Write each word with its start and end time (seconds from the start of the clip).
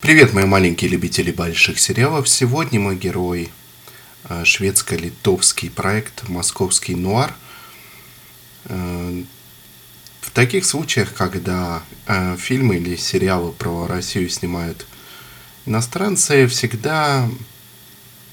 Привет, 0.00 0.32
мои 0.32 0.44
маленькие 0.44 0.90
любители 0.90 1.32
больших 1.32 1.80
сериалов. 1.80 2.28
Сегодня 2.28 2.78
мой 2.78 2.94
герой 2.94 3.50
э, 4.28 4.44
шведско-литовский 4.44 5.70
проект 5.70 6.28
«Московский 6.28 6.94
нуар». 6.94 7.34
Э, 8.66 9.24
в 10.20 10.30
таких 10.30 10.66
случаях, 10.66 11.12
когда 11.14 11.82
э, 12.06 12.36
фильмы 12.36 12.76
или 12.76 12.94
сериалы 12.94 13.50
про 13.50 13.88
Россию 13.88 14.30
снимают 14.30 14.86
иностранцы, 15.66 16.46
всегда 16.46 17.28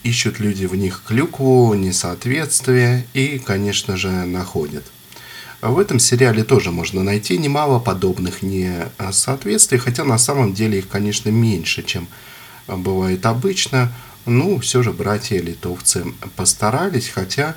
ищут 0.03 0.39
люди 0.39 0.67
в 0.67 0.75
них 0.75 1.01
клюкву, 1.05 1.73
несоответствие 1.73 3.07
и, 3.15 3.39
конечно 3.39 3.97
же, 3.97 4.11
находят. 4.11 4.85
А 5.65 5.71
в 5.71 5.79
этом 5.79 5.97
сериале 5.97 6.43
тоже 6.43 6.69
можно 6.69 7.01
найти 7.01 7.39
немало 7.39 7.79
подобных 7.79 8.43
несоответствий, 8.43 9.79
хотя 9.79 10.03
на 10.03 10.19
самом 10.19 10.53
деле 10.53 10.77
их, 10.77 10.87
конечно, 10.87 11.29
меньше, 11.29 11.81
чем 11.81 12.07
бывает 12.67 13.25
обычно. 13.25 13.91
Ну, 14.27 14.59
все 14.59 14.83
же 14.83 14.91
братья-литовцы 14.91 16.05
постарались, 16.35 17.09
хотя 17.09 17.55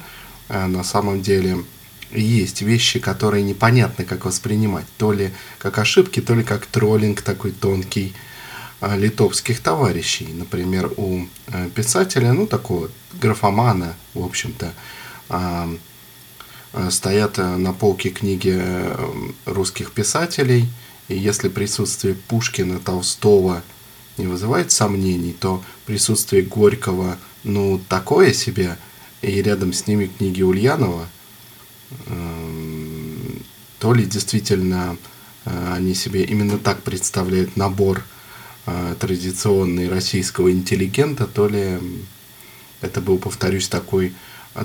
э, 0.48 0.66
на 0.68 0.84
самом 0.84 1.20
деле 1.20 1.58
есть 2.10 2.62
вещи, 2.62 2.98
которые 2.98 3.42
непонятно 3.42 4.06
как 4.06 4.24
воспринимать. 4.24 4.86
То 4.96 5.12
ли 5.12 5.30
как 5.58 5.76
ошибки, 5.76 6.22
то 6.22 6.34
ли 6.34 6.44
как 6.44 6.64
троллинг 6.64 7.20
такой 7.20 7.50
тонкий 7.50 8.14
э, 8.80 8.96
литовских 8.96 9.60
товарищей. 9.60 10.28
Например, 10.32 10.90
у 10.96 11.26
э, 11.48 11.68
писателя, 11.74 12.32
ну, 12.32 12.46
такого 12.46 12.90
графомана, 13.20 13.96
в 14.14 14.24
общем-то, 14.24 14.72
стоят 16.90 17.38
э, 17.38 17.56
на 17.56 17.72
полке 17.72 18.10
книги 18.10 18.54
э, 18.54 19.08
русских 19.46 19.92
писателей, 19.92 20.68
и 21.08 21.16
если 21.16 21.48
присутствие 21.48 22.14
Пушкина, 22.14 22.78
Толстого 22.78 23.62
не 24.18 24.26
вызывает 24.26 24.70
сомнений, 24.70 25.32
то 25.32 25.62
присутствие 25.86 26.42
Горького, 26.42 27.18
ну, 27.44 27.80
такое 27.88 28.32
себе, 28.32 28.76
и 29.22 29.42
рядом 29.42 29.72
с 29.72 29.86
ними 29.86 30.06
книги 30.06 30.42
Ульянова, 30.42 31.08
эм, 32.06 33.42
то 33.78 33.94
ли 33.94 34.04
действительно 34.04 34.96
они 35.44 35.94
себе 35.94 36.24
именно 36.24 36.58
так 36.58 36.82
представляют 36.82 37.56
набор 37.56 38.04
традиционный 38.98 39.88
российского 39.88 40.52
интеллигента, 40.52 41.26
то 41.26 41.48
ли 41.48 41.78
это 42.82 43.00
был, 43.00 43.18
повторюсь, 43.18 43.68
такой 43.68 44.12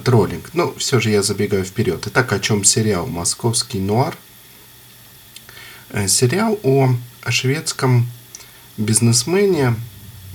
троллинг. 0.04 0.50
Но 0.54 0.74
все 0.76 1.00
же 1.00 1.10
я 1.10 1.24
забегаю 1.24 1.64
вперед. 1.64 2.04
Итак, 2.08 2.32
о 2.34 2.40
чем 2.40 2.64
сериал 2.64 3.08
«Московский 3.08 3.80
нуар»? 3.80 4.18
Э, 5.90 6.08
сериал 6.08 6.60
о 6.64 6.96
шведском 7.30 8.08
бизнесмене, 8.78 9.76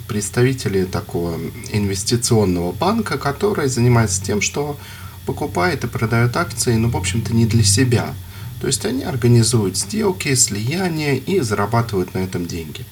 представителе 0.06 0.86
такого 0.86 1.38
инвестиционного 1.70 2.72
банка, 2.72 3.18
который 3.18 3.68
занимается 3.68 4.24
тем, 4.24 4.40
что 4.40 4.78
покупает 5.26 5.84
и 5.84 5.88
продает 5.88 6.36
акции, 6.36 6.74
ну, 6.76 6.88
в 6.88 6.96
общем-то, 6.96 7.34
не 7.34 7.44
для 7.44 7.62
себя. 7.62 8.14
То 8.60 8.66
есть 8.66 8.84
они 8.86 9.02
организуют 9.02 9.76
сделки, 9.76 10.34
слияния 10.34 11.14
и 11.14 11.40
зарабатывают 11.40 12.14
на 12.14 12.18
этом 12.18 12.46
деньги. 12.46 12.84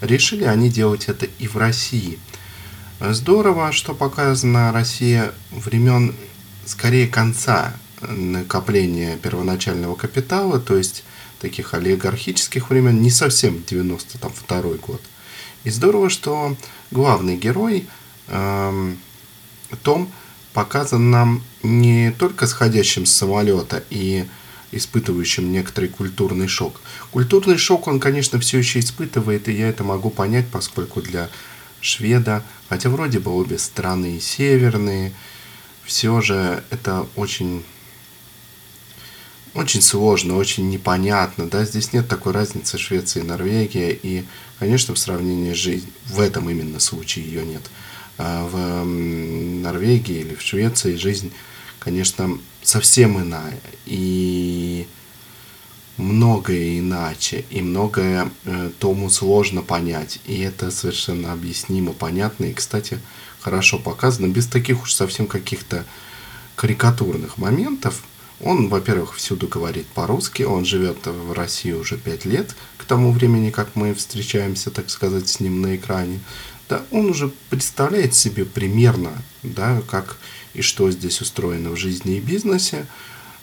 Решили 0.00 0.44
они 0.44 0.70
делать 0.70 1.08
это 1.08 1.26
и 1.38 1.46
в 1.46 1.56
России– 1.56 2.18
Здорово, 3.10 3.72
что 3.72 3.94
показана 3.94 4.70
Россия 4.70 5.34
времен 5.50 6.14
скорее 6.64 7.08
конца 7.08 7.74
накопления 8.00 9.16
первоначального 9.16 9.96
капитала, 9.96 10.60
то 10.60 10.76
есть 10.76 11.02
таких 11.40 11.74
олигархических 11.74 12.70
времен, 12.70 13.02
не 13.02 13.10
совсем 13.10 13.64
92 13.68 14.62
год. 14.86 15.02
И 15.64 15.70
здорово, 15.70 16.10
что 16.10 16.56
главный 16.92 17.36
герой 17.36 17.88
э, 18.28 18.94
Том 19.82 20.08
показан 20.52 21.10
нам 21.10 21.42
не 21.64 22.12
только 22.12 22.46
сходящим 22.46 23.04
с 23.04 23.10
самолета 23.10 23.82
и 23.90 24.26
испытывающим 24.70 25.50
некоторый 25.50 25.88
культурный 25.88 26.46
шок. 26.46 26.80
Культурный 27.10 27.58
шок 27.58 27.88
он, 27.88 27.98
конечно, 27.98 28.38
все 28.38 28.58
еще 28.58 28.78
испытывает, 28.78 29.48
и 29.48 29.52
я 29.52 29.68
это 29.68 29.82
могу 29.82 30.08
понять, 30.08 30.46
поскольку 30.52 31.02
для 31.02 31.30
шведа, 31.82 32.42
хотя 32.68 32.88
вроде 32.88 33.18
бы 33.18 33.32
обе 33.32 33.58
страны 33.58 34.18
северные, 34.20 35.12
все 35.84 36.20
же 36.22 36.64
это 36.70 37.06
очень 37.16 37.62
очень 39.54 39.82
сложно, 39.82 40.36
очень 40.36 40.70
непонятно, 40.70 41.46
да, 41.46 41.66
здесь 41.66 41.92
нет 41.92 42.08
такой 42.08 42.32
разницы 42.32 42.78
Швеции 42.78 43.20
и 43.20 43.24
Норвегия, 43.24 43.92
и, 43.92 44.24
конечно, 44.58 44.94
в 44.94 44.98
сравнении 44.98 45.52
с 45.52 45.58
жизнью, 45.58 45.92
в 46.06 46.20
этом 46.20 46.48
именно 46.48 46.80
случае 46.80 47.26
ее 47.26 47.44
нет. 47.44 47.62
А 48.16 48.46
в 48.46 48.84
Норвегии 48.86 50.20
или 50.20 50.34
в 50.34 50.40
Швеции 50.40 50.96
жизнь, 50.96 51.32
конечно, 51.80 52.38
совсем 52.62 53.20
иная, 53.20 53.60
и 53.84 54.86
многое 56.02 56.78
иначе, 56.78 57.44
и 57.50 57.62
многое 57.62 58.30
э, 58.44 58.70
Тому 58.78 59.08
сложно 59.10 59.62
понять, 59.62 60.20
и 60.26 60.40
это 60.40 60.70
совершенно 60.70 61.32
объяснимо, 61.32 61.92
понятно, 61.92 62.46
и, 62.46 62.52
кстати, 62.52 62.98
хорошо 63.40 63.78
показано, 63.78 64.26
без 64.26 64.46
таких 64.46 64.82
уж 64.82 64.94
совсем 64.94 65.26
каких-то 65.26 65.84
карикатурных 66.56 67.38
моментов. 67.38 68.02
Он, 68.40 68.68
во-первых, 68.68 69.14
всюду 69.14 69.46
говорит 69.46 69.86
по-русски, 69.86 70.42
он 70.42 70.64
живет 70.64 71.06
в 71.06 71.32
России 71.32 71.72
уже 71.72 71.96
пять 71.96 72.24
лет, 72.24 72.54
к 72.76 72.84
тому 72.84 73.12
времени, 73.12 73.50
как 73.50 73.76
мы 73.76 73.94
встречаемся, 73.94 74.70
так 74.70 74.90
сказать, 74.90 75.28
с 75.28 75.38
ним 75.38 75.60
на 75.60 75.76
экране. 75.76 76.20
Да, 76.68 76.82
он 76.90 77.06
уже 77.06 77.30
представляет 77.50 78.14
себе 78.14 78.44
примерно, 78.44 79.12
да, 79.42 79.80
как 79.88 80.16
и 80.54 80.62
что 80.62 80.90
здесь 80.90 81.20
устроено 81.20 81.70
в 81.70 81.76
жизни 81.76 82.16
и 82.16 82.20
бизнесе, 82.20 82.86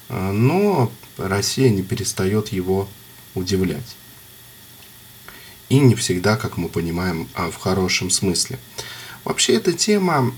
но 0.09 0.91
Россия 1.17 1.69
не 1.69 1.83
перестает 1.83 2.49
его 2.49 2.87
удивлять. 3.35 3.95
И 5.69 5.79
не 5.79 5.95
всегда, 5.95 6.35
как 6.35 6.57
мы 6.57 6.67
понимаем, 6.67 7.27
а 7.35 7.51
в 7.51 7.57
хорошем 7.57 8.09
смысле. 8.09 8.57
Вообще 9.23 9.53
эта 9.53 9.71
тема 9.71 10.33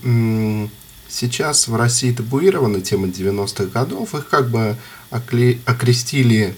сейчас 1.08 1.68
в 1.68 1.74
России 1.74 2.12
табуирована, 2.12 2.82
тема 2.82 3.06
90-х 3.06 3.66
годов. 3.66 4.14
Их 4.14 4.28
как 4.28 4.50
бы 4.50 4.76
окрестили 5.10 6.54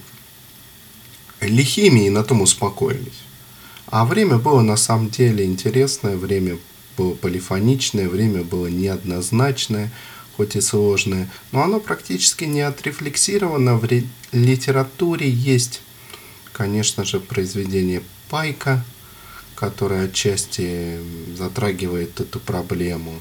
лихими 1.40 2.06
и 2.06 2.10
на 2.10 2.24
том 2.24 2.42
успокоились. 2.42 3.22
А 3.86 4.04
время 4.04 4.38
было 4.38 4.60
на 4.62 4.76
самом 4.76 5.10
деле 5.10 5.44
интересное, 5.44 6.16
время 6.16 6.58
было 6.96 7.14
полифоничное, 7.14 8.08
время 8.08 8.42
было 8.42 8.66
неоднозначное– 8.66 9.92
хоть 10.36 10.56
и 10.56 10.60
сложное, 10.60 11.30
но 11.52 11.62
оно 11.62 11.80
практически 11.80 12.44
не 12.44 12.60
отрефлексировано 12.60 13.76
в 13.76 13.88
литературе. 14.32 15.28
Есть, 15.28 15.80
конечно 16.52 17.04
же, 17.04 17.20
произведение 17.20 18.02
Пайка, 18.28 18.84
которое 19.54 20.06
отчасти 20.06 20.98
затрагивает 21.36 22.20
эту 22.20 22.40
проблему. 22.40 23.20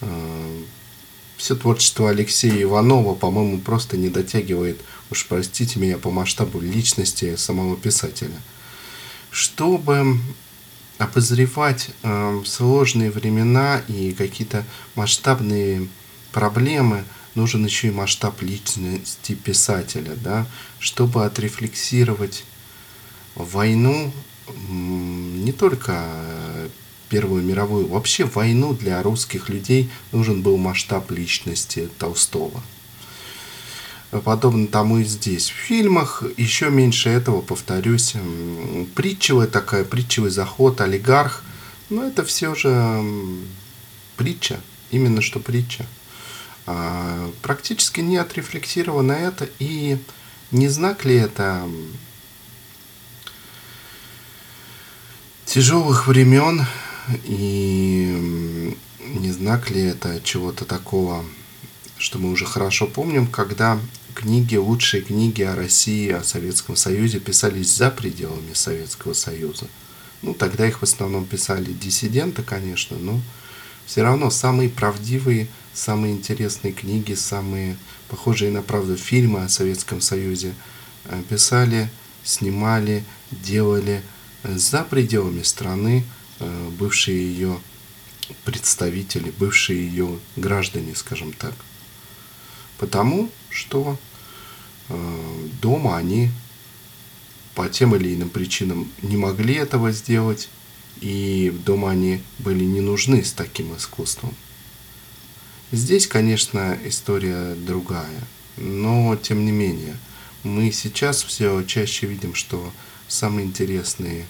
Э, 0.00 0.62
Все 1.36 1.54
творчество 1.54 2.10
Алексея 2.10 2.62
Иванова, 2.62 3.14
по-моему, 3.14 3.60
просто 3.60 3.96
не 3.96 4.08
дотягивает, 4.08 4.80
уж 5.10 5.26
простите 5.26 5.78
меня, 5.80 5.98
по 5.98 6.10
масштабу 6.10 6.60
личности 6.60 7.36
самого 7.36 7.76
писателя. 7.76 8.40
Чтобы 9.30 10.18
обозревать 10.98 11.90
э, 12.02 12.42
сложные 12.46 13.10
времена 13.10 13.82
и 13.88 14.12
какие-то 14.12 14.64
масштабные 14.94 15.88
проблемы, 16.36 17.02
нужен 17.34 17.64
еще 17.64 17.88
и 17.88 17.90
масштаб 17.90 18.42
личности 18.42 19.34
писателя, 19.34 20.14
да, 20.16 20.46
чтобы 20.78 21.24
отрефлексировать 21.24 22.44
войну, 23.34 24.12
не 24.68 25.52
только 25.52 26.04
Первую 27.08 27.42
мировую, 27.42 27.86
вообще 27.86 28.24
войну 28.24 28.74
для 28.74 29.02
русских 29.02 29.48
людей 29.48 29.88
нужен 30.12 30.42
был 30.42 30.58
масштаб 30.58 31.10
личности 31.10 31.88
Толстого. 31.98 32.62
Подобно 34.10 34.66
тому 34.66 34.98
и 34.98 35.04
здесь. 35.04 35.48
В 35.50 35.54
фильмах 35.54 36.22
еще 36.36 36.68
меньше 36.68 37.08
этого, 37.08 37.40
повторюсь, 37.40 38.14
притчевая 38.94 39.46
такая, 39.46 39.84
притчевый 39.84 40.30
заход, 40.30 40.80
олигарх, 40.82 41.44
но 41.88 42.04
это 42.04 42.24
все 42.24 42.54
же 42.54 43.02
притча, 44.16 44.60
именно 44.90 45.22
что 45.22 45.38
притча. 45.38 45.86
А, 46.66 47.30
практически 47.42 48.00
не 48.00 48.16
отрефлексировано 48.16 49.12
это, 49.12 49.48
и 49.58 49.98
не 50.50 50.68
знак 50.68 51.04
ли 51.04 51.14
это 51.14 51.68
тяжелых 55.44 56.08
времен, 56.08 56.66
и 57.24 58.76
не 59.00 59.30
знак 59.30 59.70
ли 59.70 59.80
это 59.82 60.20
чего-то 60.22 60.64
такого, 60.64 61.24
что 61.98 62.18
мы 62.18 62.30
уже 62.30 62.44
хорошо 62.44 62.86
помним, 62.86 63.28
когда 63.28 63.78
книги, 64.14 64.56
лучшие 64.56 65.02
книги 65.02 65.42
о 65.42 65.54
России, 65.54 66.10
о 66.10 66.24
Советском 66.24 66.74
Союзе 66.74 67.20
писались 67.20 67.74
за 67.74 67.90
пределами 67.90 68.54
Советского 68.54 69.12
Союза. 69.12 69.66
Ну, 70.22 70.34
тогда 70.34 70.66
их 70.66 70.80
в 70.80 70.82
основном 70.82 71.26
писали 71.26 71.72
диссиденты, 71.72 72.42
конечно, 72.42 72.96
но 72.96 73.20
все 73.84 74.02
равно 74.02 74.30
самые 74.30 74.68
правдивые, 74.68 75.46
самые 75.76 76.14
интересные 76.14 76.72
книги, 76.72 77.12
самые 77.12 77.76
похожие 78.08 78.50
на 78.50 78.62
правду 78.62 78.96
фильмы 78.96 79.44
о 79.44 79.48
Советском 79.48 80.00
Союзе 80.00 80.54
э, 81.04 81.22
писали, 81.28 81.90
снимали, 82.24 83.04
делали 83.30 84.02
за 84.42 84.84
пределами 84.84 85.42
страны 85.42 86.04
э, 86.40 86.68
бывшие 86.78 87.18
ее 87.18 87.60
представители, 88.44 89.32
бывшие 89.38 89.86
ее 89.86 90.18
граждане, 90.36 90.94
скажем 90.94 91.32
так. 91.32 91.54
Потому 92.78 93.30
что 93.50 93.98
э, 94.88 95.48
дома 95.60 95.98
они 95.98 96.30
по 97.54 97.68
тем 97.68 97.94
или 97.94 98.14
иным 98.14 98.30
причинам 98.30 98.90
не 99.02 99.16
могли 99.16 99.54
этого 99.54 99.92
сделать, 99.92 100.48
и 101.00 101.54
дома 101.64 101.90
они 101.90 102.22
были 102.38 102.64
не 102.64 102.80
нужны 102.80 103.22
с 103.22 103.32
таким 103.32 103.76
искусством. 103.76 104.34
Здесь, 105.72 106.06
конечно, 106.06 106.78
история 106.84 107.54
другая, 107.54 108.20
но 108.56 109.16
тем 109.16 109.44
не 109.44 109.50
менее, 109.50 109.96
мы 110.44 110.70
сейчас 110.70 111.24
все 111.24 111.62
чаще 111.64 112.06
видим, 112.06 112.34
что 112.34 112.72
самые 113.08 113.46
интересные 113.46 114.26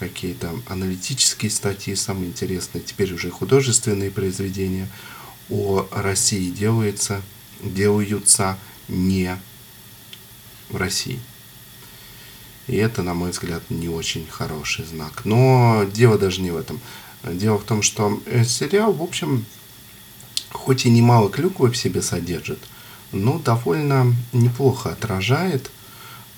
какие-то 0.00 0.50
аналитические 0.66 1.50
статьи, 1.50 1.94
самые 1.94 2.28
интересные 2.28 2.82
теперь 2.82 3.12
уже 3.14 3.30
художественные 3.30 4.10
произведения 4.10 4.88
о 5.48 5.86
России 5.92 6.50
делаются, 6.50 7.22
делаются 7.62 8.58
не 8.88 9.38
в 10.70 10.76
России. 10.76 11.20
И 12.66 12.76
это, 12.76 13.02
на 13.02 13.14
мой 13.14 13.30
взгляд, 13.30 13.62
не 13.68 13.88
очень 13.88 14.26
хороший 14.26 14.84
знак. 14.84 15.24
Но 15.24 15.84
дело 15.92 16.18
даже 16.18 16.40
не 16.40 16.50
в 16.50 16.56
этом. 16.56 16.80
Дело 17.24 17.58
в 17.58 17.64
том, 17.64 17.82
что 17.82 18.20
э, 18.26 18.44
сериал, 18.44 18.92
в 18.92 19.02
общем, 19.02 19.44
хоть 20.52 20.86
и 20.86 20.90
немало 20.90 21.30
клюквы 21.30 21.70
в 21.70 21.76
себе 21.76 22.02
содержит, 22.02 22.58
но 23.12 23.38
довольно 23.38 24.14
неплохо 24.32 24.90
отражает 24.90 25.70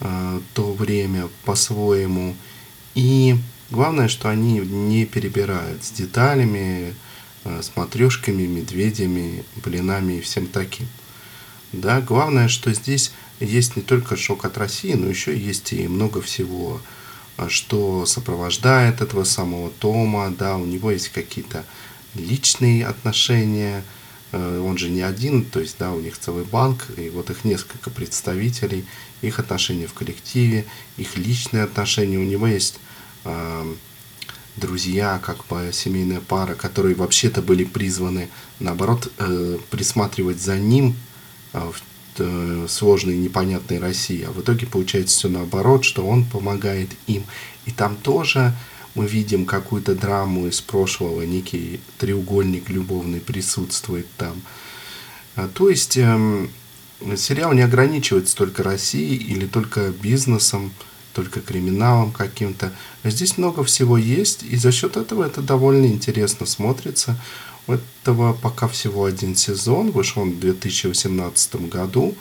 э, 0.00 0.40
то 0.54 0.72
время 0.72 1.28
по-своему. 1.44 2.34
И 2.94 3.36
главное, 3.70 4.08
что 4.08 4.28
они 4.28 4.58
не 4.60 5.06
перебирают 5.06 5.84
с 5.84 5.90
деталями, 5.90 6.94
э, 7.44 7.62
с 7.62 7.72
матрешками, 7.76 8.46
медведями, 8.46 9.44
блинами 9.64 10.14
и 10.14 10.20
всем 10.20 10.46
таким. 10.46 10.88
Да, 11.72 12.00
главное, 12.00 12.48
что 12.48 12.72
здесь 12.74 13.12
есть 13.40 13.76
не 13.76 13.82
только 13.82 14.16
шок 14.16 14.44
от 14.44 14.58
России, 14.58 14.92
но 14.92 15.08
еще 15.08 15.36
есть 15.36 15.72
и 15.72 15.88
много 15.88 16.20
всего, 16.20 16.80
а, 17.38 17.48
что 17.48 18.04
сопровождает 18.04 19.00
этого 19.00 19.24
самого 19.24 19.70
Тома, 19.70 20.30
да, 20.30 20.56
у 20.56 20.66
него 20.66 20.90
есть 20.90 21.08
какие-то 21.08 21.64
личные 22.14 22.86
отношения, 22.86 23.78
э, 23.78 23.82
он 24.32 24.78
же 24.78 24.88
не 24.88 25.02
один, 25.02 25.44
то 25.44 25.60
есть, 25.60 25.76
да, 25.78 25.92
у 25.92 26.00
них 26.00 26.18
целый 26.18 26.44
банк, 26.44 26.86
и 26.96 27.10
вот 27.10 27.30
их 27.30 27.44
несколько 27.44 27.90
представителей, 27.90 28.84
их 29.20 29.38
отношения 29.38 29.86
в 29.86 29.92
коллективе, 29.92 30.64
их 30.96 31.16
личные 31.16 31.64
отношения, 31.64 32.18
у 32.18 32.24
него 32.24 32.46
есть 32.46 32.80
э, 33.24 33.74
друзья, 34.56 35.20
как 35.22 35.46
бы 35.46 35.70
семейная 35.72 36.20
пара, 36.20 36.54
которые 36.54 36.94
вообще-то 36.94 37.42
были 37.42 37.64
призваны, 37.64 38.28
наоборот, 38.58 39.12
э, 39.18 39.58
присматривать 39.70 40.40
за 40.40 40.58
ним 40.58 40.96
в 41.52 41.82
Э, 42.18 42.66
сложной, 42.68 43.16
непонятной 43.16 43.78
России. 43.78 44.22
А 44.22 44.32
в 44.32 44.42
итоге 44.42 44.66
получается 44.66 45.16
все 45.16 45.28
наоборот, 45.30 45.82
что 45.82 46.06
он 46.06 46.26
помогает 46.26 46.90
им. 47.06 47.24
И 47.64 47.70
там 47.70 47.96
тоже 47.96 48.54
мы 48.94 49.06
видим 49.06 49.46
какую-то 49.46 49.94
драму 49.94 50.46
из 50.46 50.60
прошлого, 50.60 51.22
некий 51.22 51.80
треугольник 51.98 52.68
любовный 52.68 53.20
присутствует 53.20 54.06
там. 54.16 54.42
А, 55.34 55.48
то 55.48 55.70
есть 55.70 55.96
эм, 55.96 56.50
сериал 57.16 57.52
не 57.52 57.62
ограничивается 57.62 58.36
только 58.36 58.62
Россией 58.62 59.16
или 59.16 59.46
только 59.46 59.90
бизнесом, 59.90 60.72
только 61.14 61.40
криминалом 61.40 62.12
каким-то. 62.12 62.72
Здесь 63.04 63.38
много 63.38 63.64
всего 63.64 63.96
есть, 63.96 64.42
и 64.42 64.56
за 64.56 64.72
счет 64.72 64.96
этого 64.96 65.24
это 65.24 65.40
довольно 65.40 65.86
интересно 65.86 66.46
смотрится. 66.46 67.18
У 67.66 67.72
этого 67.72 68.32
пока 68.32 68.66
всего 68.66 69.04
один 69.04 69.36
сезон, 69.36 69.90
вышел 69.90 70.22
он 70.22 70.32
в 70.32 70.40
2018 70.40 71.68
году. 71.68 72.14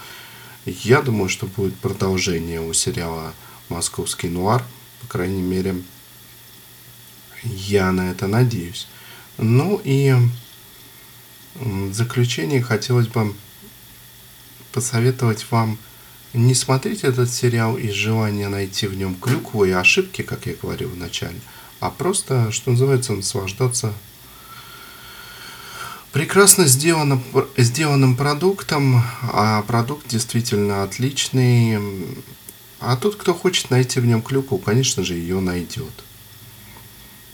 Я 0.66 1.02
думаю, 1.02 1.30
что 1.30 1.48
будет 1.48 1.76
продолжение 1.78 2.62
у 2.62 2.72
сериала 2.74 3.34
«Московский 3.70 4.30
нуар». 4.30 4.64
По 5.02 5.08
крайней 5.08 5.42
мере, 5.42 5.76
я 7.44 7.92
на 7.92 8.12
это 8.12 8.28
надеюсь. 8.28 8.88
Ну 9.38 9.82
и 9.84 10.16
в 11.56 11.94
заключение 11.94 12.62
хотелось 12.62 13.08
бы 13.08 13.34
посоветовать 14.72 15.46
вам 15.52 15.78
не 16.34 16.56
смотреть 16.56 17.04
этот 17.04 17.30
сериал 17.30 17.78
из 17.78 17.94
желания 17.94 18.48
найти 18.48 18.88
в 18.88 18.96
нем 18.96 19.16
клюкву 19.16 19.66
и 19.66 19.72
ошибки, 19.72 20.22
как 20.22 20.46
я 20.46 20.54
говорил 20.54 20.90
в 20.90 20.98
начале, 20.98 21.40
а 21.80 21.90
просто, 21.90 22.52
что 22.52 22.72
называется, 22.72 23.14
наслаждаться 23.14 23.94
прекрасно 26.12 26.66
сделано, 26.68 27.22
сделанным 27.58 28.16
продуктом, 28.16 29.04
а 29.22 29.62
продукт 29.64 30.08
действительно 30.08 30.84
отличный. 30.84 31.80
А 32.80 32.96
тот, 32.96 33.16
кто 33.16 33.34
хочет 33.34 33.70
найти 33.70 34.00
в 34.00 34.06
нем 34.06 34.22
клюкву, 34.22 34.58
конечно 34.58 35.04
же, 35.04 35.14
ее 35.14 35.40
найдет. 35.40 35.92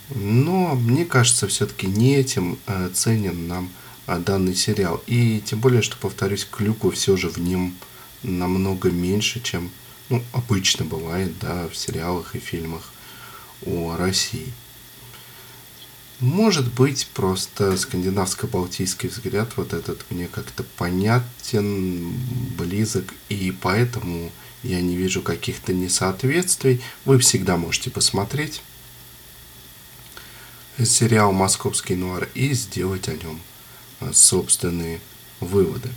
Но 0.10 0.76
мне 0.76 1.06
кажется, 1.06 1.48
все-таки 1.48 1.88
не 1.88 2.16
этим 2.16 2.58
э, 2.66 2.90
ценен 2.94 3.48
нам 3.48 3.70
э, 4.08 4.18
данный 4.20 4.56
сериал. 4.56 5.04
И 5.08 5.42
тем 5.46 5.60
более, 5.60 5.82
что, 5.82 5.98
повторюсь, 5.98 6.48
клюквы 6.50 6.92
все 6.92 7.18
же 7.18 7.30
в 7.30 7.38
нем 7.38 7.76
намного 8.24 8.90
меньше, 8.90 9.42
чем 9.42 9.70
ну, 10.10 10.24
обычно 10.32 10.86
бывает 10.86 11.38
да, 11.40 11.68
в 11.68 11.76
сериалах 11.76 12.36
и 12.36 12.40
фильмах 12.40 12.92
о 13.66 13.98
России. 13.98 14.54
Может 16.20 16.74
быть, 16.74 17.08
просто 17.14 17.78
скандинавско-балтийский 17.78 19.10
взгляд 19.10 19.50
вот 19.56 19.74
этот 19.74 20.04
мне 20.10 20.28
как-то 20.28 20.64
понятен, 20.64 22.12
близок, 22.58 23.14
и 23.30 23.52
поэтому 23.52 24.32
я 24.64 24.82
не 24.82 24.96
вижу 24.96 25.22
каких-то 25.22 25.74
несоответствий. 25.74 26.82
Вы 27.06 27.20
всегда 27.20 27.58
можете 27.58 27.92
посмотреть 27.92 28.64
сериал 30.86 31.32
«Московский 31.32 31.96
нуар» 31.96 32.30
и 32.34 32.54
сделать 32.54 33.08
о 33.10 33.16
нем 33.16 33.40
собственные 34.14 35.02
выводы. 35.40 35.90